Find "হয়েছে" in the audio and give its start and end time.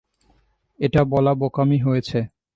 1.79-2.19